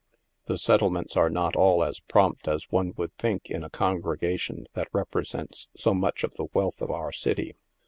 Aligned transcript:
The 0.47 0.57
settlements 0.57 1.15
are 1.15 1.29
not 1.29 1.55
all 1.55 1.83
as 1.83 1.99
prompt 1.99 2.47
as 2.47 2.71
one 2.71 2.93
would 2.97 3.15
think 3.19 3.51
in 3.51 3.63
a 3.63 3.69
congregation 3.69 4.65
that 4.73 4.87
represents 4.91 5.67
so 5.77 5.93
much 5.93 6.23
of 6.23 6.33
the 6.37 6.47
wealth 6.55 6.81
of 6.81 6.89
our 6.89 7.11
city. 7.11 7.53